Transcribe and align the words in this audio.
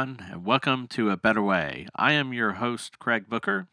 everyone, 0.00 0.26
and 0.32 0.46
welcome 0.46 0.86
to 0.86 1.10
A 1.10 1.16
Better 1.18 1.42
Way. 1.42 1.86
I 1.94 2.12
am 2.12 2.32
your 2.32 2.52
host, 2.52 2.98
Craig 2.98 3.28
Booker. 3.28 3.66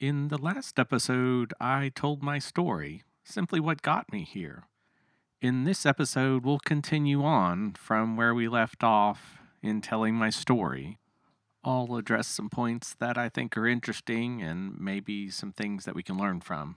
In 0.00 0.28
the 0.28 0.38
last 0.38 0.78
episode, 0.78 1.52
I 1.60 1.90
told 1.94 2.22
my 2.22 2.38
story, 2.38 3.02
simply 3.22 3.60
what 3.60 3.82
got 3.82 4.10
me 4.10 4.24
here. 4.24 4.64
In 5.42 5.64
this 5.64 5.84
episode, 5.84 6.42
we'll 6.42 6.60
continue 6.60 7.22
on 7.22 7.74
from 7.74 8.16
where 8.16 8.34
we 8.34 8.48
left 8.48 8.82
off 8.82 9.36
in 9.62 9.82
telling 9.82 10.14
my 10.14 10.30
story. 10.30 10.96
I'll 11.62 11.96
address 11.96 12.28
some 12.28 12.48
points 12.48 12.96
that 12.98 13.18
I 13.18 13.28
think 13.28 13.58
are 13.58 13.66
interesting 13.66 14.40
and 14.40 14.80
maybe 14.80 15.28
some 15.28 15.52
things 15.52 15.84
that 15.84 15.94
we 15.94 16.02
can 16.02 16.16
learn 16.16 16.40
from. 16.40 16.76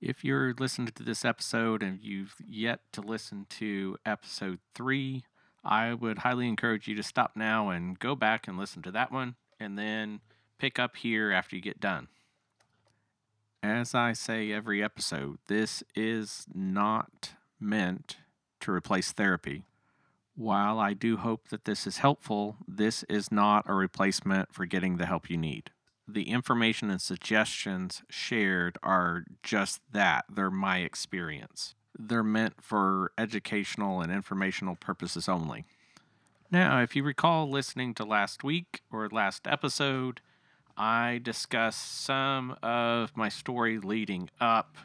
If 0.00 0.24
you're 0.24 0.54
listening 0.58 0.88
to 0.96 1.04
this 1.04 1.24
episode 1.24 1.84
and 1.84 2.00
you've 2.02 2.34
yet 2.44 2.80
to 2.94 3.00
listen 3.00 3.46
to 3.50 3.96
episode 4.04 4.58
three, 4.74 5.22
I 5.64 5.94
would 5.94 6.18
highly 6.18 6.48
encourage 6.48 6.88
you 6.88 6.94
to 6.96 7.02
stop 7.02 7.32
now 7.36 7.68
and 7.68 7.98
go 7.98 8.14
back 8.14 8.48
and 8.48 8.56
listen 8.56 8.82
to 8.82 8.90
that 8.92 9.12
one 9.12 9.34
and 9.58 9.78
then 9.78 10.20
pick 10.58 10.78
up 10.78 10.96
here 10.96 11.30
after 11.30 11.56
you 11.56 11.62
get 11.62 11.80
done. 11.80 12.08
As 13.62 13.94
I 13.94 14.14
say 14.14 14.52
every 14.52 14.82
episode, 14.82 15.38
this 15.46 15.82
is 15.94 16.46
not 16.54 17.34
meant 17.58 18.16
to 18.60 18.72
replace 18.72 19.12
therapy. 19.12 19.64
While 20.34 20.78
I 20.78 20.94
do 20.94 21.18
hope 21.18 21.48
that 21.48 21.66
this 21.66 21.86
is 21.86 21.98
helpful, 21.98 22.56
this 22.66 23.02
is 23.10 23.30
not 23.30 23.68
a 23.68 23.74
replacement 23.74 24.54
for 24.54 24.64
getting 24.64 24.96
the 24.96 25.04
help 25.04 25.28
you 25.28 25.36
need. 25.36 25.70
The 26.08 26.30
information 26.30 26.90
and 26.90 27.02
suggestions 27.02 28.02
shared 28.08 28.78
are 28.82 29.24
just 29.42 29.82
that 29.92 30.24
they're 30.34 30.50
my 30.50 30.78
experience 30.78 31.74
they're 32.08 32.22
meant 32.22 32.62
for 32.62 33.12
educational 33.18 34.00
and 34.00 34.10
informational 34.12 34.76
purposes 34.76 35.28
only. 35.28 35.64
Now, 36.50 36.80
if 36.82 36.96
you 36.96 37.04
recall 37.04 37.48
listening 37.48 37.94
to 37.94 38.04
last 38.04 38.42
week 38.42 38.82
or 38.90 39.08
last 39.08 39.46
episode, 39.46 40.20
I 40.76 41.20
discussed 41.22 42.02
some 42.02 42.56
of 42.62 43.16
my 43.16 43.28
story 43.28 43.78
leading 43.78 44.30
up 44.40 44.76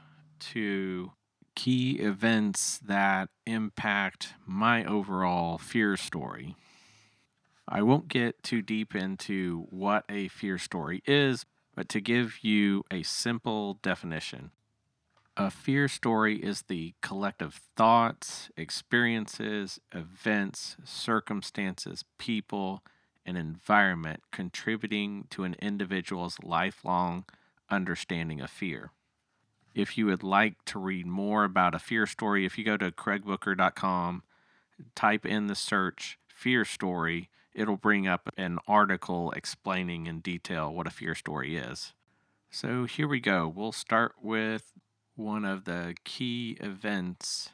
to 0.51 1.13
key 1.55 1.93
events 1.93 2.79
that 2.79 3.29
impact 3.47 4.33
my 4.45 4.83
overall 4.83 5.57
fear 5.57 5.97
story. 5.97 6.55
I 7.67 7.81
won't 7.81 8.09
get 8.09 8.43
too 8.43 8.61
deep 8.61 8.93
into 8.93 9.65
what 9.69 10.05
a 10.07 10.27
fear 10.27 10.57
story 10.57 11.01
is, 11.07 11.45
but 11.75 11.89
to 11.89 11.99
give 11.99 12.43
you 12.43 12.83
a 12.91 13.01
simple 13.01 13.79
definition, 13.81 14.51
a 15.37 15.51
fear 15.51 15.87
story 15.87 16.37
is 16.37 16.63
the 16.63 16.93
collective 17.01 17.59
thoughts, 17.75 18.49
experiences, 18.55 19.79
events, 19.91 20.77
circumstances, 20.83 22.05
people, 22.17 22.83
and 23.25 23.37
environment 23.37 24.21
contributing 24.31 25.25
to 25.29 25.43
an 25.43 25.55
individual's 25.61 26.37
lifelong 26.43 27.25
understanding 27.69 28.39
of 28.39 28.49
fear. 28.49 28.91
If 29.73 29.97
you 29.97 30.05
would 30.05 30.23
like 30.23 30.63
to 30.65 30.79
read 30.79 31.05
more 31.05 31.43
about 31.43 31.75
a 31.75 31.79
fear 31.79 32.05
story, 32.05 32.45
if 32.45 32.57
you 32.57 32.63
go 32.63 32.77
to 32.77 32.91
craigbooker.com, 32.91 34.23
type 34.95 35.25
in 35.25 35.47
the 35.47 35.55
search 35.55 36.17
fear 36.27 36.63
story, 36.63 37.29
it'll 37.53 37.75
bring 37.75 38.07
up 38.07 38.29
an 38.37 38.59
article 38.67 39.31
explaining 39.31 40.07
in 40.07 40.19
detail 40.19 40.73
what 40.73 40.87
a 40.87 40.91
fear 40.91 41.15
story 41.15 41.57
is. 41.57 41.93
So 42.49 42.85
here 42.85 43.07
we 43.07 43.19
go. 43.19 43.51
We'll 43.53 43.73
start 43.73 44.13
with 44.21 44.71
one 45.15 45.45
of 45.45 45.65
the 45.65 45.95
key 46.03 46.57
events 46.59 47.49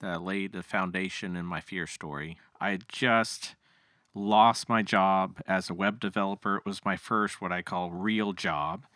that 0.00 0.22
laid 0.22 0.52
the 0.52 0.62
foundation 0.62 1.36
in 1.36 1.46
my 1.46 1.60
fear 1.60 1.86
story. 1.86 2.36
I 2.60 2.78
just 2.88 3.54
lost 4.14 4.68
my 4.68 4.82
job 4.82 5.40
as 5.46 5.70
a 5.70 5.74
web 5.74 6.00
developer. 6.00 6.56
It 6.56 6.66
was 6.66 6.84
my 6.84 6.96
first, 6.96 7.40
what 7.40 7.52
I 7.52 7.62
call, 7.62 7.90
real 7.90 8.32
job. 8.32 8.86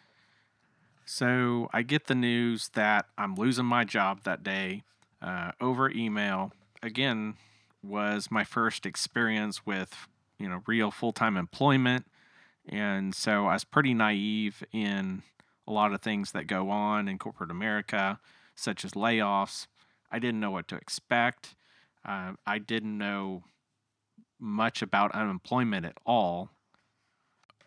So 1.04 1.68
I 1.72 1.82
get 1.82 2.06
the 2.06 2.14
news 2.14 2.68
that 2.74 3.06
I'm 3.18 3.34
losing 3.34 3.66
my 3.66 3.84
job 3.84 4.22
that 4.24 4.42
day 4.42 4.82
uh, 5.20 5.52
over 5.60 5.90
email. 5.90 6.52
Again, 6.82 7.34
was 7.82 8.30
my 8.30 8.44
first 8.44 8.86
experience 8.86 9.64
with 9.66 10.06
you 10.38 10.48
know 10.48 10.62
real 10.66 10.90
full 10.90 11.12
time 11.12 11.36
employment, 11.36 12.06
and 12.68 13.14
so 13.14 13.46
I 13.46 13.54
was 13.54 13.64
pretty 13.64 13.94
naive 13.94 14.62
in 14.72 15.22
a 15.70 15.72
lot 15.72 15.94
of 15.94 16.02
things 16.02 16.32
that 16.32 16.46
go 16.46 16.68
on 16.68 17.08
in 17.08 17.18
corporate 17.18 17.50
America, 17.50 18.18
such 18.54 18.84
as 18.84 18.92
layoffs. 18.92 19.68
I 20.10 20.18
didn't 20.18 20.40
know 20.40 20.50
what 20.50 20.68
to 20.68 20.76
expect. 20.76 21.54
Uh, 22.04 22.32
I 22.46 22.58
didn't 22.58 22.98
know 22.98 23.44
much 24.38 24.82
about 24.82 25.14
unemployment 25.14 25.86
at 25.86 25.98
all. 26.04 26.50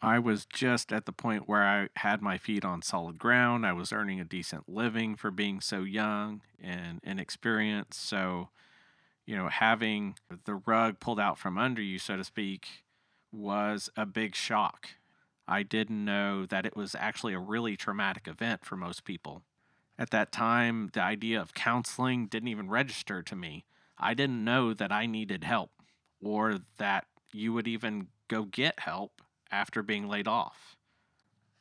I 0.02 0.20
was 0.20 0.46
just 0.46 0.92
at 0.92 1.06
the 1.06 1.14
point 1.14 1.48
where 1.48 1.64
I 1.64 1.88
had 1.96 2.22
my 2.22 2.38
feet 2.38 2.66
on 2.66 2.82
solid 2.82 3.18
ground. 3.18 3.66
I 3.66 3.72
was 3.72 3.94
earning 3.94 4.20
a 4.20 4.26
decent 4.26 4.68
living 4.68 5.16
for 5.16 5.32
being 5.32 5.62
so 5.62 5.84
young 5.84 6.42
and 6.62 7.00
inexperienced. 7.04 8.06
So, 8.06 8.50
you 9.26 9.38
know, 9.38 9.48
having 9.48 10.16
the 10.44 10.56
rug 10.56 11.00
pulled 11.00 11.22
out 11.22 11.38
from 11.38 11.58
under 11.58 11.82
you, 11.82 12.00
so 12.00 12.18
to 12.18 12.24
speak, 12.26 12.68
was 13.32 13.90
a 13.96 14.06
big 14.06 14.36
shock. 14.36 14.90
I 15.48 15.64
didn't 15.64 16.04
know 16.04 16.46
that 16.46 16.66
it 16.66 16.76
was 16.76 16.96
actually 16.96 17.34
a 17.34 17.40
really 17.40 17.76
traumatic 17.76 18.28
event 18.28 18.66
for 18.66 18.78
most 18.78 19.04
people. 19.04 19.44
At 19.98 20.10
that 20.12 20.32
time, 20.32 20.90
the 20.94 21.02
idea 21.02 21.40
of 21.40 21.54
counseling 21.54 22.28
didn't 22.28 22.50
even 22.50 22.70
register 22.70 23.22
to 23.22 23.36
me. 23.36 23.66
I 23.98 24.14
didn't 24.14 24.44
know 24.44 24.74
that 24.74 24.92
I 24.92 25.06
needed 25.06 25.44
help 25.44 25.72
or 26.24 26.60
that 26.78 27.06
you 27.32 27.54
would 27.54 27.68
even 27.68 28.08
go 28.28 28.44
get 28.46 28.80
help 28.80 29.22
after 29.52 29.84
being 29.84 30.08
laid 30.08 30.28
off. 30.28 30.76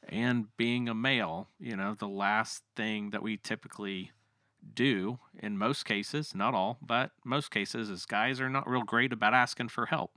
And 0.09 0.47
being 0.57 0.89
a 0.89 0.95
male, 0.95 1.49
you 1.61 1.77
know, 1.77 1.95
the 1.95 2.09
last 2.09 2.63
thing 2.75 3.11
that 3.11 3.23
we 3.23 3.37
typically 3.37 4.13
do 4.75 5.19
in 5.39 5.59
most 5.59 5.85
cases, 5.85 6.35
not 6.35 6.55
all, 6.55 6.79
but 6.81 7.11
most 7.25 7.51
cases, 7.51 7.91
is 7.91 8.07
guys 8.07 8.41
are 8.41 8.51
not 8.51 8.69
real 8.69 8.83
great 8.83 9.13
about 9.13 9.35
asking 9.35 9.69
for 9.69 9.87
help 9.87 10.13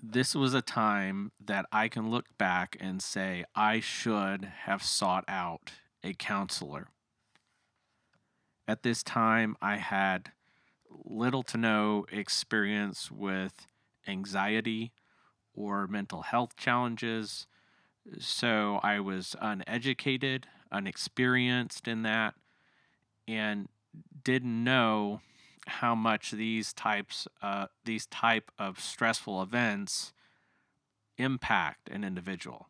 this 0.00 0.34
was 0.34 0.54
a 0.54 0.62
time 0.62 1.32
that 1.44 1.66
I 1.72 1.88
can 1.88 2.10
look 2.10 2.26
back 2.38 2.76
and 2.80 3.02
say 3.02 3.44
I 3.54 3.80
should 3.80 4.44
have 4.64 4.82
sought 4.82 5.24
out 5.26 5.72
a 6.04 6.14
counselor. 6.14 6.88
At 8.66 8.82
this 8.82 9.02
time, 9.02 9.56
I 9.60 9.76
had 9.76 10.32
little 11.04 11.42
to 11.44 11.56
no 11.56 12.06
experience 12.12 13.10
with 13.10 13.66
anxiety 14.06 14.92
or 15.54 15.86
mental 15.86 16.22
health 16.22 16.56
challenges. 16.56 17.46
So 18.18 18.78
I 18.82 19.00
was 19.00 19.34
uneducated, 19.40 20.46
unexperienced 20.70 21.88
in 21.88 22.02
that, 22.02 22.34
and 23.26 23.68
didn't 24.22 24.62
know 24.62 25.20
how 25.68 25.94
much 25.94 26.30
these 26.32 26.72
types 26.72 27.28
uh, 27.42 27.66
these 27.84 28.06
type 28.06 28.50
of 28.58 28.80
stressful 28.80 29.42
events 29.42 30.12
impact 31.18 31.88
an 31.90 32.04
individual. 32.04 32.68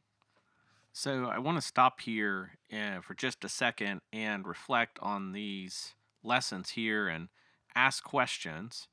So 0.93 1.27
I 1.27 1.39
want 1.39 1.59
to 1.59 1.63
stop 1.63 2.01
here 2.01 2.59
uh, 2.73 3.01
for 3.01 3.15
just 3.15 3.45
a 3.45 3.49
second 3.49 4.01
and 4.13 4.47
reflect 4.47 4.99
on 5.01 5.33
these 5.33 5.95
lessons 6.25 6.71
here 6.71 7.07
and 7.09 7.29
ask 7.75 8.03
questions. 8.03 8.89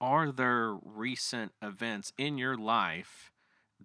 Are 0.00 0.32
there 0.32 0.74
recent 0.82 1.52
events 1.62 2.12
in 2.18 2.38
your 2.38 2.56
life 2.56 3.30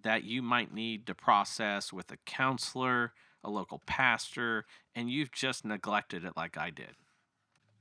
that 0.02 0.24
you 0.24 0.42
might 0.42 0.74
need 0.74 1.06
to 1.06 1.14
process 1.14 1.92
with 1.92 2.10
a 2.10 2.16
counselor, 2.26 3.12
a 3.44 3.50
local 3.50 3.82
pastor, 3.86 4.64
and 4.96 5.08
you've 5.08 5.30
just 5.30 5.64
neglected 5.64 6.24
it 6.24 6.32
like 6.36 6.58
I 6.58 6.70
did? 6.70 6.96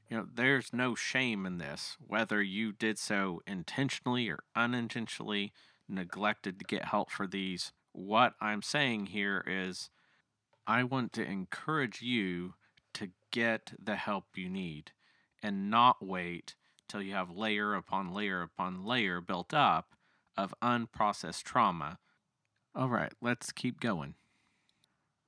You 0.09 0.17
know, 0.17 0.27
there's 0.33 0.71
no 0.71 0.95
shame 0.95 1.45
in 1.45 1.57
this, 1.57 1.97
whether 1.99 2.41
you 2.41 2.71
did 2.71 2.97
so 2.97 3.41
intentionally 3.45 4.29
or 4.29 4.39
unintentionally, 4.55 5.51
neglected 5.89 6.59
to 6.59 6.65
get 6.65 6.85
help 6.85 7.11
for 7.11 7.27
these. 7.27 7.73
What 7.91 8.33
I'm 8.39 8.61
saying 8.61 9.07
here 9.07 9.43
is, 9.45 9.89
I 10.65 10.83
want 10.83 11.13
to 11.13 11.25
encourage 11.25 12.01
you 12.01 12.53
to 12.93 13.09
get 13.31 13.73
the 13.81 13.95
help 13.95 14.25
you 14.35 14.49
need 14.49 14.91
and 15.43 15.69
not 15.69 15.97
wait 16.05 16.55
till 16.87 17.01
you 17.01 17.13
have 17.13 17.29
layer 17.29 17.73
upon 17.73 18.13
layer 18.13 18.41
upon 18.41 18.85
layer 18.85 19.19
built 19.19 19.53
up 19.53 19.95
of 20.37 20.53
unprocessed 20.61 21.43
trauma. 21.43 21.99
All 22.73 22.89
right, 22.89 23.13
let's 23.21 23.51
keep 23.51 23.79
going. 23.79 24.15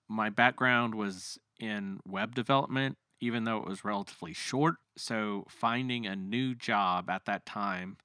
My 0.08 0.30
background 0.30 0.96
was 0.96 1.38
in 1.60 2.00
web 2.06 2.34
development 2.34 2.98
even 3.20 3.44
though 3.44 3.58
it 3.58 3.68
was 3.68 3.86
relatively 3.86 4.34
short. 4.34 4.76
So 4.96 5.46
finding 5.50 6.06
a 6.06 6.16
new 6.16 6.56
job 6.56 7.10
at 7.10 7.26
that 7.26 7.46
time 7.46 7.98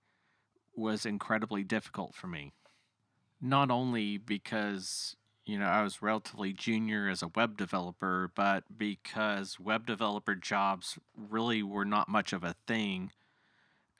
was 0.77 1.07
incredibly 1.07 1.63
difficult 1.63 2.15
for 2.15 2.27
me. 2.27 2.53
Not 3.41 3.71
only 3.71 4.17
because, 4.17 5.17
you 5.45 5.59
know, 5.59 5.67
I 5.67 5.83
was 5.83 6.03
relatively 6.03 6.53
junior 6.53 7.09
as 7.09 7.23
a 7.23 7.29
web 7.29 7.57
developer, 7.57 8.31
but 8.35 8.65
because 8.77 9.61
web 9.61 9.87
developer 9.87 10.35
jobs 10.35 10.99
really 11.17 11.63
were 11.63 11.85
not 11.85 12.09
much 12.09 12.33
of 12.33 12.43
a 12.43 12.57
thing, 12.67 13.13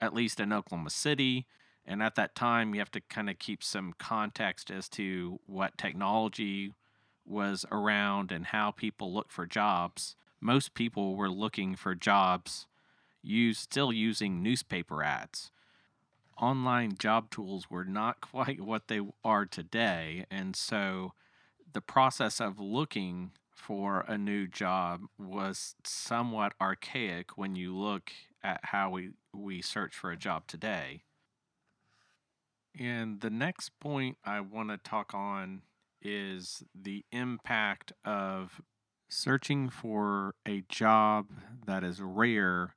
at 0.01 0.13
least 0.13 0.39
in 0.39 0.51
Oklahoma 0.51 0.89
City. 0.89 1.45
And 1.85 2.01
at 2.01 2.15
that 2.15 2.35
time, 2.35 2.73
you 2.73 2.79
have 2.79 2.91
to 2.91 3.01
kind 3.01 3.29
of 3.29 3.37
keep 3.37 3.63
some 3.63 3.93
context 3.97 4.71
as 4.71 4.89
to 4.89 5.39
what 5.45 5.77
technology 5.77 6.73
was 7.25 7.65
around 7.71 8.31
and 8.31 8.47
how 8.47 8.71
people 8.71 9.13
look 9.13 9.31
for 9.31 9.45
jobs. 9.45 10.15
Most 10.41 10.73
people 10.73 11.15
were 11.15 11.29
looking 11.29 11.75
for 11.75 11.95
jobs 11.95 12.67
use 13.25 13.57
still 13.57 13.91
using 13.91 14.41
newspaper 14.41 15.03
ads. 15.03 15.51
Online 16.37 16.95
job 16.97 17.29
tools 17.29 17.69
were 17.69 17.85
not 17.85 18.21
quite 18.21 18.61
what 18.61 18.87
they 18.87 19.01
are 19.23 19.45
today, 19.45 20.25
and 20.29 20.55
so 20.55 21.13
the 21.73 21.81
process 21.81 22.39
of 22.39 22.59
looking 22.59 23.31
for 23.53 24.01
a 24.07 24.17
new 24.17 24.47
job 24.47 25.01
was 25.17 25.75
somewhat 25.83 26.53
archaic 26.61 27.37
when 27.37 27.55
you 27.55 27.75
look 27.75 28.11
at 28.43 28.59
how 28.63 28.89
we, 28.91 29.11
we 29.33 29.61
search 29.61 29.95
for 29.95 30.11
a 30.11 30.17
job 30.17 30.45
today. 30.45 31.03
And 32.77 33.21
the 33.21 33.29
next 33.29 33.71
point 33.79 34.17
I 34.25 34.41
want 34.41 34.69
to 34.69 34.77
talk 34.77 35.13
on 35.13 35.61
is 36.01 36.63
the 36.79 37.05
impact 37.11 37.93
of 38.03 38.61
searching 39.07 39.69
for 39.69 40.35
a 40.47 40.63
job 40.67 41.27
that 41.65 41.83
is 41.83 42.01
rare 42.01 42.75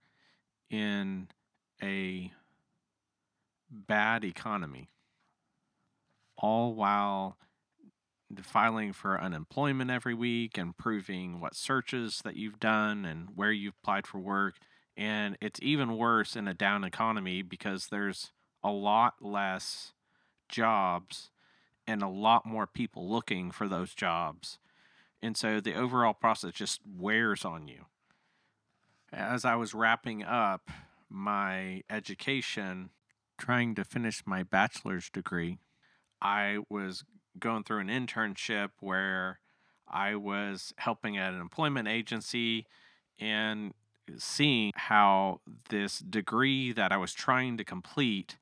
in 0.71 1.29
a 1.83 2.33
bad 3.71 4.25
economy, 4.25 4.89
all 6.37 6.75
while 6.75 7.37
filing 8.43 8.93
for 8.93 9.21
unemployment 9.21 9.91
every 9.91 10.15
week 10.15 10.59
and 10.59 10.77
proving 10.77 11.41
what 11.41 11.55
searches 11.55 12.21
that 12.25 12.37
you've 12.37 12.61
done 12.61 13.05
and 13.05 13.31
where 13.35 13.53
you've 13.53 13.75
applied 13.83 14.07
for 14.07 14.19
work. 14.19 14.57
And 14.97 15.39
it's 15.41 15.61
even 15.63 15.97
worse 15.97 16.37
in 16.37 16.49
a 16.49 16.55
down 16.55 16.85
economy 16.85 17.43
because 17.43 17.87
there's 17.87 18.33
a 18.63 18.71
lot 18.71 19.15
less 19.21 19.93
jobs 20.49 21.31
and 21.87 22.03
a 22.03 22.09
lot 22.09 22.45
more 22.45 22.67
people 22.67 23.09
looking 23.09 23.51
for 23.51 23.69
those 23.69 23.95
jobs. 23.95 24.59
And 25.23 25.37
so 25.37 25.61
the 25.61 25.75
overall 25.75 26.15
process 26.15 26.53
just 26.53 26.81
wears 26.87 27.45
on 27.45 27.69
you. 27.69 27.87
As 29.13 29.45
I 29.45 29.57
was 29.57 29.75
wrapping 29.75 30.23
up 30.23 30.71
my 31.09 31.83
education, 31.91 32.91
trying 33.39 33.75
to 33.75 33.85
finish 33.85 34.23
my 34.27 34.43
bachelor's 34.43 35.09
degree, 35.11 35.59
I 36.21 36.59
was 36.69 37.05
going 37.39 37.65
through 37.65 37.81
an 37.81 37.89
internship 37.89 38.71
where 38.81 39.41
I 39.89 40.17
was 40.17 40.75
helping 40.77 41.17
at 41.17 41.33
an 41.33 41.41
employment 41.41 41.89
agency 41.89 42.67
and 43.19 43.73
seeing 44.17 44.73
how 44.75 45.41
this 45.71 45.99
degree 45.99 46.73
that 46.73 46.93
I 46.93 46.97
was 46.97 47.13
trying 47.13 47.57
to 47.59 47.65
complete 47.65 48.37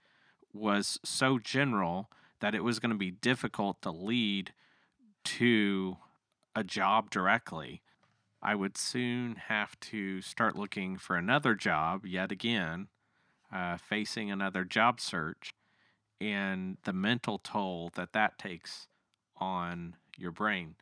was 0.52 0.98
so 1.04 1.38
general 1.38 2.10
that 2.40 2.54
it 2.54 2.64
was 2.64 2.78
going 2.78 2.90
to 2.90 2.96
be 2.96 3.10
difficult 3.10 3.82
to 3.82 3.90
lead 3.90 4.52
to 5.24 5.96
a 6.56 6.64
job 6.64 7.10
directly. 7.10 7.82
I 8.42 8.54
would 8.56 8.76
soon 8.76 9.36
have 9.36 9.78
to 9.80 10.20
start 10.22 10.56
looking 10.56 10.96
for 10.96 11.14
another 11.14 11.54
job 11.54 12.06
yet 12.06 12.32
again, 12.32 12.88
uh, 13.52 13.76
facing 13.76 14.30
another 14.30 14.64
job 14.64 15.00
search, 15.00 15.52
and 16.20 16.78
the 16.84 16.92
mental 16.92 17.38
toll 17.38 17.90
that 17.94 18.12
that 18.14 18.38
takes 18.38 18.88
on 19.36 19.94
your 20.16 20.32
brain. 20.32 20.74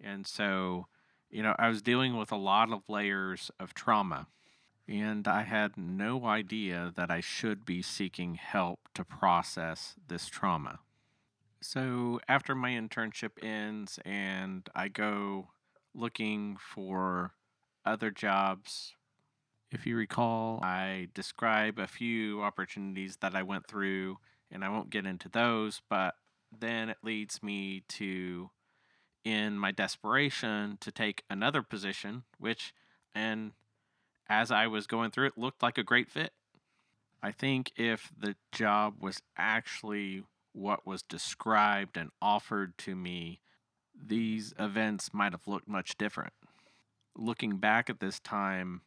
And 0.00 0.26
so, 0.26 0.86
you 1.30 1.42
know, 1.42 1.54
I 1.58 1.68
was 1.68 1.80
dealing 1.80 2.16
with 2.16 2.32
a 2.32 2.36
lot 2.36 2.72
of 2.72 2.88
layers 2.88 3.50
of 3.60 3.72
trauma 3.72 4.26
and 4.90 5.28
I 5.28 5.42
had 5.42 5.76
no 5.76 6.26
idea 6.26 6.92
that 6.96 7.12
I 7.12 7.20
should 7.20 7.64
be 7.64 7.80
seeking 7.80 8.34
help 8.34 8.80
to 8.94 9.04
process 9.04 9.94
this 10.08 10.26
trauma. 10.26 10.80
So, 11.62 12.20
after 12.26 12.54
my 12.54 12.70
internship 12.70 13.42
ends 13.42 13.98
and 14.04 14.66
I 14.74 14.88
go 14.88 15.48
looking 15.94 16.56
for 16.56 17.32
other 17.84 18.10
jobs, 18.10 18.94
if 19.70 19.86
you 19.86 19.94
recall, 19.96 20.60
I 20.62 21.08
describe 21.12 21.78
a 21.78 21.86
few 21.86 22.42
opportunities 22.42 23.18
that 23.18 23.34
I 23.34 23.42
went 23.42 23.66
through, 23.66 24.18
and 24.50 24.64
I 24.64 24.70
won't 24.70 24.90
get 24.90 25.04
into 25.04 25.28
those, 25.28 25.82
but 25.88 26.14
then 26.58 26.88
it 26.88 26.96
leads 27.02 27.42
me 27.42 27.82
to, 27.88 28.50
in 29.22 29.58
my 29.58 29.70
desperation, 29.70 30.78
to 30.80 30.90
take 30.90 31.24
another 31.28 31.62
position, 31.62 32.24
which, 32.38 32.74
and 33.14 33.52
as 34.28 34.50
I 34.50 34.66
was 34.66 34.86
going 34.86 35.10
through 35.10 35.26
it, 35.26 35.38
looked 35.38 35.62
like 35.62 35.76
a 35.76 35.84
great 35.84 36.10
fit. 36.10 36.32
I 37.22 37.32
think 37.32 37.72
if 37.76 38.10
the 38.18 38.34
job 38.50 38.94
was 39.00 39.20
actually 39.36 40.24
what 40.52 40.86
was 40.86 41.02
described 41.02 41.96
and 41.96 42.10
offered 42.20 42.76
to 42.78 42.94
me, 42.94 43.40
these 43.94 44.52
events 44.58 45.12
might 45.12 45.32
have 45.32 45.46
looked 45.46 45.68
much 45.68 45.96
different. 45.98 46.32
Looking 47.16 47.58
back 47.58 47.90
at 47.90 48.00
this 48.00 48.20
time, 48.20 48.82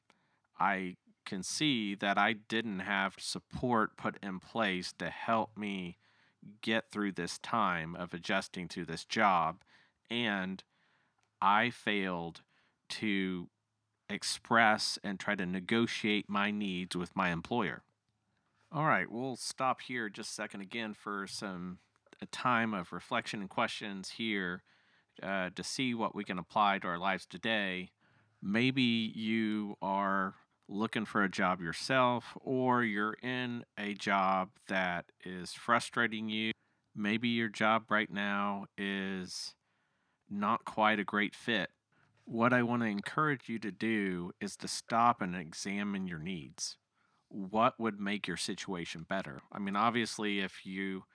I 0.59 0.95
can 1.25 1.43
see 1.43 1.95
that 1.95 2.17
I 2.17 2.33
didn't 2.33 2.79
have 2.79 3.15
support 3.17 3.97
put 3.97 4.17
in 4.21 4.39
place 4.39 4.93
to 4.99 5.09
help 5.09 5.57
me 5.57 5.97
get 6.61 6.91
through 6.91 7.13
this 7.13 7.37
time 7.37 7.95
of 7.95 8.13
adjusting 8.13 8.67
to 8.69 8.85
this 8.85 9.05
job. 9.05 9.61
And 10.09 10.63
I 11.41 11.69
failed 11.69 12.41
to 12.89 13.49
express 14.09 14.99
and 15.03 15.19
try 15.19 15.35
to 15.35 15.45
negotiate 15.45 16.29
my 16.29 16.51
needs 16.51 16.95
with 16.95 17.15
my 17.15 17.31
employer. 17.31 17.83
All 18.73 18.85
right, 18.85 19.05
we'll 19.09 19.35
stop 19.35 19.81
here 19.81 20.09
just 20.09 20.31
a 20.31 20.33
second 20.33 20.61
again 20.61 20.95
for 20.95 21.27
some 21.27 21.77
a 22.21 22.25
time 22.25 22.73
of 22.73 22.91
reflection 22.91 23.41
and 23.41 23.49
questions 23.49 24.09
here 24.09 24.63
uh, 25.21 25.51
to 25.55 25.63
see 25.63 25.93
what 25.93 26.15
we 26.15 26.23
can 26.23 26.39
apply 26.39 26.79
to 26.79 26.87
our 26.87 26.97
lives 26.97 27.27
today. 27.27 27.91
Maybe 28.41 29.11
you 29.13 29.75
are 29.81 30.33
looking 30.67 31.05
for 31.05 31.23
a 31.23 31.29
job 31.29 31.61
yourself, 31.61 32.35
or 32.41 32.83
you're 32.83 33.17
in 33.21 33.63
a 33.77 33.93
job 33.93 34.49
that 34.69 35.05
is 35.23 35.53
frustrating 35.53 36.29
you. 36.29 36.51
Maybe 36.95 37.27
your 37.29 37.49
job 37.49 37.91
right 37.91 38.09
now 38.09 38.65
is 38.75 39.53
not 40.29 40.65
quite 40.65 40.99
a 40.99 41.03
great 41.03 41.35
fit 41.35 41.69
what 42.25 42.53
I 42.53 42.63
want 42.63 42.81
to 42.83 42.87
encourage 42.87 43.49
you 43.49 43.59
to 43.59 43.71
do 43.71 44.31
is 44.39 44.55
to 44.57 44.67
stop 44.67 45.21
and 45.21 45.35
examine 45.35 46.07
your 46.07 46.19
needs. 46.19 46.77
What 47.33 47.79
would 47.79 47.99
make 47.99 48.27
your 48.27 48.37
situation 48.37 49.07
better? 49.09 49.41
I 49.51 49.57
mean, 49.57 49.75
obviously, 49.75 50.39
if 50.39 50.67
you 50.67 51.05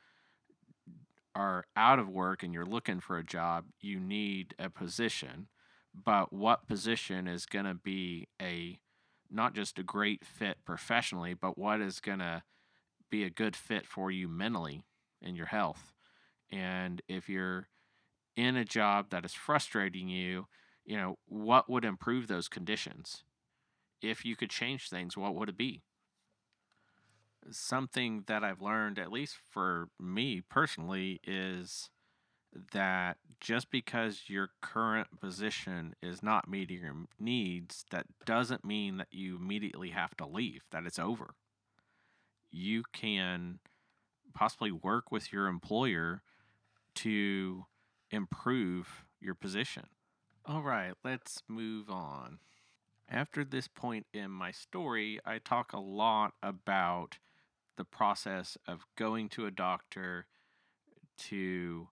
are 1.32 1.64
out 1.76 2.00
of 2.00 2.08
work 2.08 2.42
and 2.42 2.52
you're 2.52 2.66
looking 2.66 2.98
for 2.98 3.16
a 3.16 3.24
job, 3.24 3.66
you 3.80 4.00
need 4.00 4.52
a 4.58 4.68
position. 4.68 5.46
But 5.94 6.32
what 6.32 6.66
position 6.66 7.28
is 7.28 7.46
going 7.46 7.66
to 7.66 7.74
be 7.74 8.26
a 8.42 8.80
not 9.30 9.54
just 9.54 9.78
a 9.78 9.84
great 9.84 10.24
fit 10.24 10.56
professionally, 10.64 11.34
but 11.34 11.56
what 11.56 11.80
is 11.80 12.00
going 12.00 12.18
to 12.18 12.42
be 13.10 13.22
a 13.22 13.30
good 13.30 13.54
fit 13.54 13.86
for 13.86 14.10
you 14.10 14.26
mentally 14.26 14.82
and 15.22 15.36
your 15.36 15.46
health? 15.46 15.92
And 16.50 17.00
if 17.06 17.28
you're 17.28 17.68
in 18.36 18.56
a 18.56 18.64
job 18.64 19.10
that 19.10 19.24
is 19.24 19.34
frustrating 19.34 20.08
you, 20.08 20.48
you 20.84 20.96
know, 20.96 21.16
what 21.26 21.70
would 21.70 21.84
improve 21.84 22.26
those 22.26 22.48
conditions? 22.48 23.22
If 24.02 24.24
you 24.24 24.34
could 24.34 24.50
change 24.50 24.88
things, 24.88 25.16
what 25.16 25.36
would 25.36 25.48
it 25.48 25.56
be? 25.56 25.82
Something 27.50 28.24
that 28.26 28.44
I've 28.44 28.60
learned, 28.60 28.98
at 28.98 29.12
least 29.12 29.36
for 29.50 29.88
me 29.98 30.40
personally, 30.40 31.20
is 31.24 31.90
that 32.72 33.18
just 33.40 33.70
because 33.70 34.24
your 34.28 34.50
current 34.60 35.20
position 35.20 35.94
is 36.02 36.22
not 36.22 36.48
meeting 36.48 36.80
your 36.80 37.06
needs, 37.18 37.84
that 37.90 38.06
doesn't 38.24 38.64
mean 38.64 38.96
that 38.98 39.08
you 39.10 39.36
immediately 39.36 39.90
have 39.90 40.16
to 40.16 40.26
leave, 40.26 40.62
that 40.70 40.84
it's 40.84 40.98
over. 40.98 41.34
You 42.50 42.82
can 42.92 43.60
possibly 44.34 44.72
work 44.72 45.10
with 45.10 45.32
your 45.32 45.46
employer 45.46 46.22
to 46.96 47.66
improve 48.10 49.04
your 49.20 49.34
position. 49.34 49.84
All 50.46 50.62
right, 50.62 50.94
let's 51.04 51.42
move 51.48 51.90
on. 51.90 52.38
After 53.10 53.44
this 53.44 53.68
point 53.68 54.06
in 54.12 54.30
my 54.30 54.50
story, 54.50 55.20
I 55.24 55.38
talk 55.38 55.72
a 55.72 55.80
lot 55.80 56.32
about 56.42 57.18
the 57.78 57.84
process 57.84 58.58
of 58.66 58.84
going 58.96 59.28
to 59.30 59.46
a 59.46 59.50
doctor 59.50 60.26
to 61.16 61.88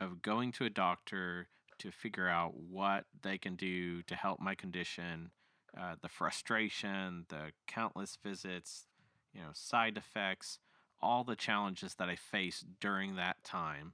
of 0.00 0.22
going 0.22 0.50
to 0.52 0.64
a 0.64 0.70
doctor 0.70 1.48
to 1.78 1.90
figure 1.90 2.28
out 2.28 2.54
what 2.54 3.04
they 3.22 3.38
can 3.38 3.54
do 3.54 4.02
to 4.02 4.14
help 4.14 4.40
my 4.40 4.54
condition, 4.54 5.30
uh, 5.78 5.94
the 6.02 6.08
frustration, 6.08 7.26
the 7.28 7.52
countless 7.66 8.18
visits, 8.22 8.86
you 9.32 9.40
know, 9.40 9.50
side 9.52 9.96
effects, 9.96 10.58
all 11.00 11.22
the 11.22 11.36
challenges 11.36 11.94
that 11.94 12.08
I 12.08 12.16
faced 12.16 12.64
during 12.80 13.16
that 13.16 13.42
time. 13.44 13.92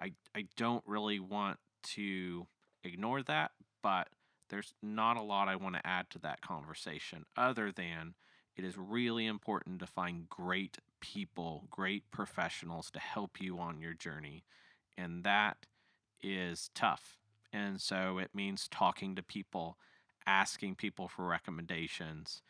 I, 0.00 0.12
I 0.34 0.46
don't 0.56 0.84
really 0.86 1.20
want 1.20 1.58
to 1.94 2.46
ignore 2.82 3.22
that, 3.22 3.52
but 3.82 4.08
there's 4.48 4.72
not 4.82 5.16
a 5.18 5.22
lot 5.22 5.48
I 5.48 5.56
want 5.56 5.74
to 5.74 5.86
add 5.86 6.08
to 6.10 6.18
that 6.20 6.40
conversation 6.40 7.24
other 7.36 7.72
than 7.72 8.14
it 8.58 8.64
is 8.64 8.76
really 8.76 9.26
important 9.26 9.78
to 9.78 9.86
find 9.86 10.28
great 10.28 10.78
people, 11.00 11.64
great 11.70 12.10
professionals 12.10 12.90
to 12.90 12.98
help 12.98 13.40
you 13.40 13.58
on 13.60 13.80
your 13.80 13.94
journey. 13.94 14.42
And 14.96 15.22
that 15.22 15.58
is 16.20 16.70
tough. 16.74 17.18
And 17.52 17.80
so 17.80 18.18
it 18.18 18.30
means 18.34 18.66
talking 18.68 19.14
to 19.14 19.22
people, 19.22 19.78
asking 20.26 20.74
people 20.74 21.06
for 21.06 21.24
recommendations. 21.24 22.42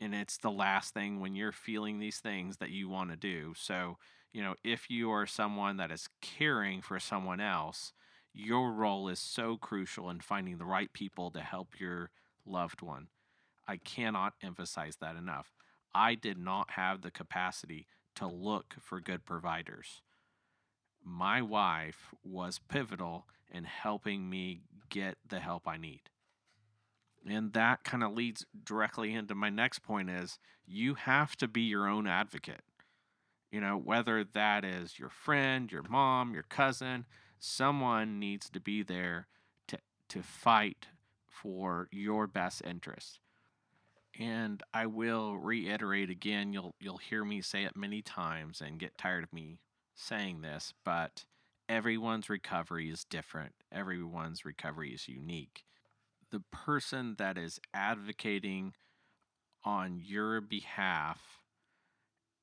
And 0.00 0.14
it's 0.14 0.38
the 0.38 0.50
last 0.50 0.94
thing 0.94 1.18
when 1.18 1.34
you're 1.34 1.50
feeling 1.50 1.98
these 1.98 2.18
things 2.18 2.58
that 2.58 2.70
you 2.70 2.88
want 2.88 3.10
to 3.10 3.16
do. 3.16 3.52
So, 3.56 3.98
you 4.32 4.42
know, 4.42 4.54
if 4.62 4.88
you 4.88 5.10
are 5.10 5.26
someone 5.26 5.76
that 5.78 5.90
is 5.90 6.08
caring 6.22 6.82
for 6.82 7.00
someone 7.00 7.40
else, 7.40 7.92
your 8.32 8.72
role 8.72 9.08
is 9.08 9.18
so 9.18 9.56
crucial 9.56 10.08
in 10.08 10.20
finding 10.20 10.58
the 10.58 10.64
right 10.64 10.92
people 10.92 11.32
to 11.32 11.40
help 11.40 11.80
your 11.80 12.10
loved 12.46 12.80
one. 12.80 13.08
I 13.68 13.76
cannot 13.76 14.32
emphasize 14.42 14.96
that 14.96 15.16
enough. 15.16 15.52
I 15.94 16.14
did 16.14 16.38
not 16.38 16.70
have 16.72 17.02
the 17.02 17.10
capacity 17.10 17.86
to 18.14 18.26
look 18.26 18.74
for 18.80 19.00
good 19.00 19.26
providers. 19.26 20.00
My 21.04 21.42
wife 21.42 22.14
was 22.24 22.60
pivotal 22.68 23.26
in 23.50 23.64
helping 23.64 24.28
me 24.28 24.62
get 24.88 25.18
the 25.28 25.38
help 25.38 25.68
I 25.68 25.76
need. 25.76 26.02
And 27.28 27.52
that 27.52 27.84
kind 27.84 28.02
of 28.02 28.14
leads 28.14 28.46
directly 28.64 29.12
into 29.12 29.34
my 29.34 29.50
next 29.50 29.80
point 29.80 30.08
is 30.08 30.38
you 30.66 30.94
have 30.94 31.36
to 31.36 31.48
be 31.48 31.62
your 31.62 31.86
own 31.86 32.06
advocate. 32.06 32.62
You 33.50 33.60
know, 33.60 33.76
whether 33.76 34.24
that 34.24 34.64
is 34.64 34.98
your 34.98 35.08
friend, 35.08 35.70
your 35.70 35.82
mom, 35.82 36.34
your 36.34 36.42
cousin, 36.42 37.06
someone 37.38 38.18
needs 38.18 38.48
to 38.50 38.60
be 38.60 38.82
there 38.82 39.26
to 39.68 39.78
to 40.08 40.22
fight 40.22 40.86
for 41.26 41.88
your 41.90 42.26
best 42.26 42.62
interest. 42.64 43.20
And 44.18 44.62
I 44.74 44.86
will 44.86 45.36
reiterate 45.36 46.10
again, 46.10 46.52
you'll 46.52 46.74
you'll 46.80 46.98
hear 46.98 47.24
me 47.24 47.40
say 47.40 47.64
it 47.64 47.76
many 47.76 48.02
times 48.02 48.60
and 48.60 48.78
get 48.78 48.98
tired 48.98 49.24
of 49.24 49.32
me 49.32 49.60
saying 49.94 50.40
this, 50.40 50.74
but 50.84 51.24
everyone's 51.68 52.28
recovery 52.28 52.90
is 52.90 53.04
different. 53.04 53.52
Everyone's 53.70 54.44
recovery 54.44 54.90
is 54.90 55.08
unique. 55.08 55.64
The 56.30 56.42
person 56.52 57.14
that 57.18 57.38
is 57.38 57.60
advocating 57.72 58.74
on 59.64 60.00
your 60.02 60.40
behalf 60.40 61.20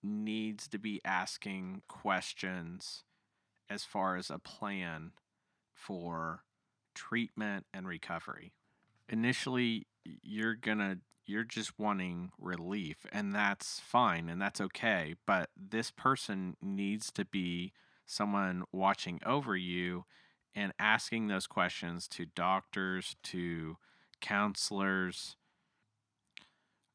needs 0.01 0.67
to 0.70 0.77
be 0.77 1.01
asking 1.03 1.82
questions 1.88 3.03
as 3.70 3.84
far 3.84 4.15
as 4.15 4.29
a 4.29 4.39
plan 4.39 5.12
for 5.74 6.44
treatment 6.94 7.65
and 7.74 7.88
recovery. 7.88 8.53
Initially, 9.10 9.88
you're 10.03 10.55
going 10.55 10.77
to 10.77 11.00
you're 11.25 11.44
just 11.44 11.79
wanting 11.79 12.32
relief 12.38 13.05
and 13.12 13.34
that's 13.34 13.79
fine 13.79 14.29
and 14.29 14.41
that's 14.41 14.62
okay, 14.62 15.15
but 15.25 15.50
this 15.55 15.91
person 15.91 16.55
needs 16.62 17.12
to 17.12 17.25
be 17.25 17.74
someone 18.05 18.63
watching 18.72 19.20
over 19.25 19.55
you 19.55 20.05
and 20.53 20.74
asking 20.79 21.27
those 21.27 21.48
questions 21.48 22.08
to 22.08 22.25
doctors, 22.25 23.15
to 23.24 23.77
counselors. 24.22 25.36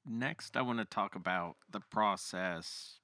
Next, 0.07 0.57
I 0.57 0.63
want 0.63 0.79
to 0.79 0.85
talk 0.85 1.15
about 1.15 1.57
the 1.71 1.81
process 1.81 3.01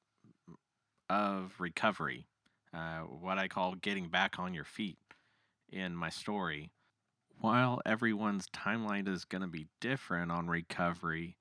of 1.10 1.54
recovery, 1.58 2.26
uh, 2.72 3.00
what 3.00 3.38
I 3.38 3.48
call 3.48 3.74
getting 3.74 4.08
back 4.08 4.38
on 4.38 4.54
your 4.54 4.64
feet 4.64 4.98
in 5.68 5.94
my 5.94 6.08
story. 6.08 6.70
While 7.40 7.80
everyone's 7.84 8.48
timeline 8.48 9.08
is 9.08 9.24
going 9.24 9.42
to 9.42 9.48
be 9.48 9.68
different 9.80 10.32
on 10.32 10.48
recovery, 10.48 11.36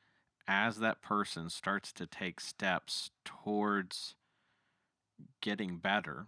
as 0.47 0.77
that 0.77 1.01
person 1.01 1.49
starts 1.49 1.91
to 1.93 2.05
take 2.05 2.39
steps 2.39 3.11
towards 3.23 4.15
getting 5.41 5.77
better, 5.77 6.27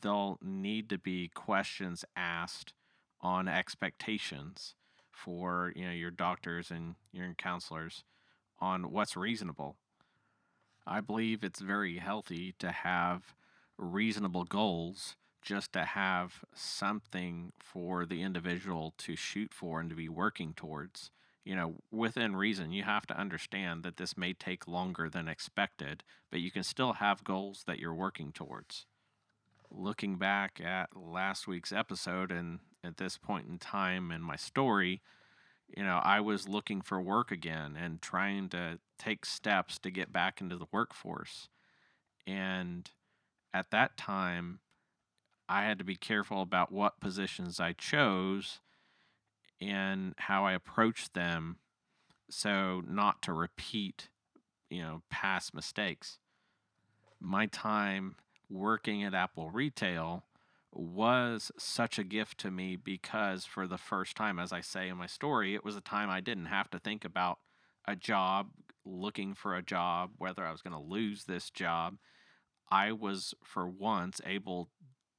there'll 0.00 0.38
need 0.42 0.88
to 0.88 0.98
be 0.98 1.28
questions 1.28 2.04
asked 2.16 2.72
on 3.20 3.46
expectations 3.46 4.74
for 5.10 5.72
you 5.76 5.86
know 5.86 5.92
your 5.92 6.10
doctors 6.10 6.70
and 6.70 6.96
your 7.12 7.32
counselors 7.34 8.04
on 8.58 8.90
what's 8.90 9.16
reasonable. 9.16 9.76
I 10.86 11.00
believe 11.00 11.44
it's 11.44 11.60
very 11.60 11.98
healthy 11.98 12.54
to 12.58 12.70
have 12.70 13.34
reasonable 13.78 14.44
goals 14.44 15.16
just 15.44 15.72
to 15.74 15.84
have 15.84 16.44
something 16.54 17.52
for 17.60 18.04
the 18.04 18.22
individual 18.22 18.94
to 18.98 19.14
shoot 19.14 19.54
for 19.54 19.80
and 19.80 19.90
to 19.90 19.96
be 19.96 20.08
working 20.08 20.54
towards. 20.54 21.12
You 21.44 21.54
know, 21.54 21.74
within 21.92 22.34
reason, 22.34 22.72
you 22.72 22.82
have 22.82 23.06
to 23.06 23.18
understand 23.20 23.84
that 23.84 23.98
this 23.98 24.16
may 24.16 24.32
take 24.32 24.66
longer 24.66 25.08
than 25.08 25.28
expected, 25.28 26.02
but 26.30 26.40
you 26.40 26.50
can 26.50 26.62
still 26.64 26.94
have 26.94 27.22
goals 27.22 27.64
that 27.66 27.78
you're 27.78 27.94
working 27.94 28.32
towards 28.32 28.86
looking 29.76 30.16
back 30.16 30.60
at 30.64 30.96
last 30.96 31.46
week's 31.46 31.72
episode 31.72 32.30
and 32.30 32.60
at 32.82 32.96
this 32.96 33.18
point 33.18 33.48
in 33.48 33.58
time 33.58 34.10
in 34.10 34.20
my 34.20 34.36
story, 34.36 35.02
you 35.76 35.82
know, 35.82 36.00
I 36.02 36.20
was 36.20 36.48
looking 36.48 36.82
for 36.82 37.00
work 37.00 37.32
again 37.32 37.76
and 37.80 38.00
trying 38.00 38.48
to 38.50 38.78
take 38.98 39.24
steps 39.24 39.78
to 39.80 39.90
get 39.90 40.12
back 40.12 40.40
into 40.40 40.56
the 40.56 40.66
workforce. 40.70 41.48
And 42.26 42.88
at 43.52 43.70
that 43.70 43.96
time, 43.96 44.60
I 45.48 45.64
had 45.64 45.78
to 45.78 45.84
be 45.84 45.96
careful 45.96 46.42
about 46.42 46.72
what 46.72 47.00
positions 47.00 47.60
I 47.60 47.72
chose 47.72 48.60
and 49.60 50.14
how 50.18 50.44
I 50.44 50.52
approached 50.52 51.14
them 51.14 51.56
so 52.30 52.82
not 52.86 53.22
to 53.22 53.32
repeat, 53.32 54.08
you 54.70 54.82
know, 54.82 55.02
past 55.10 55.54
mistakes. 55.54 56.18
My 57.20 57.46
time 57.46 58.16
working 58.50 59.02
at 59.04 59.14
Apple 59.14 59.50
Retail 59.50 60.24
was 60.72 61.52
such 61.56 61.98
a 61.98 62.04
gift 62.04 62.38
to 62.38 62.50
me 62.50 62.76
because 62.76 63.44
for 63.44 63.66
the 63.66 63.78
first 63.78 64.16
time, 64.16 64.38
as 64.38 64.52
I 64.52 64.60
say 64.60 64.88
in 64.88 64.96
my 64.96 65.06
story, 65.06 65.54
it 65.54 65.64
was 65.64 65.76
a 65.76 65.80
time 65.80 66.10
I 66.10 66.20
didn't 66.20 66.46
have 66.46 66.70
to 66.70 66.78
think 66.78 67.04
about 67.04 67.38
a 67.86 67.94
job, 67.94 68.48
looking 68.84 69.34
for 69.34 69.54
a 69.54 69.62
job, 69.62 70.12
whether 70.18 70.44
I 70.44 70.52
was 70.52 70.62
going 70.62 70.72
to 70.72 70.78
lose 70.80 71.24
this 71.24 71.50
job. 71.50 71.98
I 72.70 72.92
was, 72.92 73.34
for 73.44 73.68
once, 73.68 74.20
able 74.26 74.68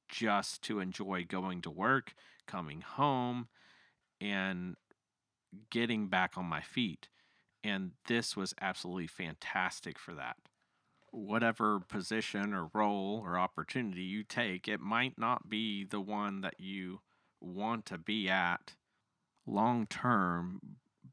just 0.08 0.62
to 0.62 0.80
enjoy 0.80 1.24
going 1.24 1.62
to 1.62 1.70
work, 1.70 2.14
coming 2.46 2.80
home, 2.80 3.48
and 4.20 4.76
getting 5.70 6.08
back 6.08 6.32
on 6.36 6.46
my 6.46 6.60
feet. 6.60 7.08
And 7.64 7.92
this 8.06 8.36
was 8.36 8.54
absolutely 8.60 9.08
fantastic 9.08 9.98
for 9.98 10.14
that 10.14 10.36
whatever 11.16 11.80
position 11.80 12.52
or 12.52 12.68
role 12.74 13.22
or 13.24 13.38
opportunity 13.38 14.02
you 14.02 14.22
take, 14.22 14.68
it 14.68 14.80
might 14.80 15.18
not 15.18 15.48
be 15.48 15.84
the 15.84 16.00
one 16.00 16.42
that 16.42 16.58
you 16.58 17.00
want 17.40 17.86
to 17.86 17.98
be 17.98 18.28
at 18.28 18.74
long 19.46 19.86
term, 19.86 20.60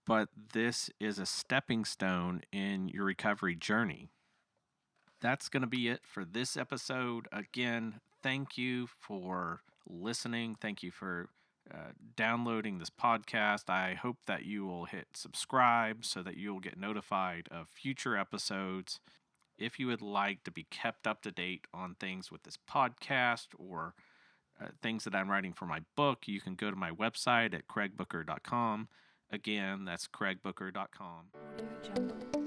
but 0.05 0.29
this 0.53 0.89
is 1.00 1.19
a 1.19 1.25
stepping 1.25 1.85
stone 1.85 2.41
in 2.51 2.89
your 2.89 3.05
recovery 3.05 3.55
journey. 3.55 4.09
That's 5.21 5.47
going 5.47 5.62
to 5.62 5.67
be 5.67 5.88
it 5.88 6.01
for 6.03 6.25
this 6.25 6.57
episode. 6.57 7.27
Again, 7.31 8.01
thank 8.24 8.58
you 8.58 8.88
for 9.00 9.62
listening. 9.88 10.56
Thank 10.60 10.82
you 10.82 10.92
for 10.92 11.30
uh, 11.72 11.92
downloading 12.15 12.80
this 12.80 12.89
podcast. 12.89 13.70
I 13.70 13.94
hope 13.94 14.18
that 14.25 14.46
you 14.46 14.65
will 14.65 14.86
hit 14.86 15.10
subscribe 15.13 16.06
so 16.06 16.24
that 16.24 16.38
you'll 16.38 16.60
get 16.60 16.80
notified 16.80 17.48
of 17.51 17.70
future 17.70 18.18
episodes 18.18 19.00
if 19.58 19.80
you 19.80 19.88
would 19.88 20.01
like 20.01 20.44
to 20.44 20.51
be 20.51 20.65
kept 20.70 21.08
up 21.08 21.22
to 21.22 21.32
date 21.32 21.68
on 21.74 21.96
things 21.96 22.32
with 22.32 22.44
this 22.44 22.58
podcast 22.70 23.48
or 23.58 23.94
uh, 24.62 24.68
things 24.82 25.03
that 25.03 25.15
I'm 25.15 25.30
writing 25.30 25.53
for 25.53 25.65
my 25.65 25.82
book, 25.96 26.27
you 26.27 26.42
can 26.42 26.56
go 26.56 26.70
to 26.70 26.75
my 26.75 26.92
website 26.92 27.53
at 27.53 27.68
craigbooker.com. 27.68 28.88
Again, 29.32 29.86
that's 29.86 30.08
craigbooker.com. 30.08 32.42